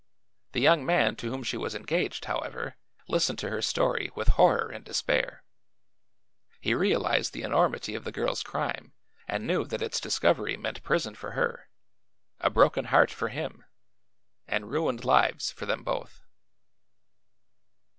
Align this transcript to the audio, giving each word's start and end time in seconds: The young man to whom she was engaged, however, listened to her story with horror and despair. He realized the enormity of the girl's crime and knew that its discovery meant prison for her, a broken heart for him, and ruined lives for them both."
The 0.53 0.61
young 0.61 0.83
man 0.83 1.15
to 1.17 1.29
whom 1.29 1.43
she 1.43 1.57
was 1.57 1.75
engaged, 1.75 2.25
however, 2.25 2.75
listened 3.07 3.37
to 3.37 3.51
her 3.51 3.61
story 3.61 4.09
with 4.15 4.29
horror 4.29 4.69
and 4.71 4.83
despair. 4.83 5.43
He 6.59 6.73
realized 6.73 7.33
the 7.33 7.43
enormity 7.43 7.93
of 7.93 8.03
the 8.03 8.11
girl's 8.11 8.41
crime 8.41 8.93
and 9.27 9.45
knew 9.45 9.63
that 9.65 9.83
its 9.83 9.99
discovery 9.99 10.57
meant 10.57 10.81
prison 10.81 11.13
for 11.13 11.33
her, 11.33 11.69
a 12.39 12.49
broken 12.49 12.85
heart 12.85 13.11
for 13.11 13.27
him, 13.27 13.63
and 14.47 14.71
ruined 14.71 15.05
lives 15.05 15.51
for 15.51 15.67
them 15.67 15.83
both." 15.83 16.25